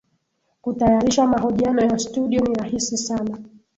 [0.61, 3.37] kutayarisha mahojiano ya studio ni rahisi sana